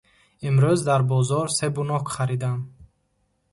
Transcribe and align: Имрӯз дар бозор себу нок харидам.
Имрӯз 0.47 0.79
дар 0.87 1.01
бозор 1.09 1.47
себу 1.57 1.81
нок 1.89 2.05
харидам. 2.15 2.59